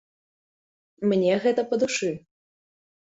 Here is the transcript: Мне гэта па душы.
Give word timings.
Мне 1.13 1.35
гэта 1.43 1.61
па 1.75 1.81
душы. 1.85 2.11